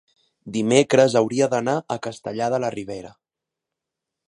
[0.53, 3.15] dimecres hauria d'anar a Castellar de la Ribera.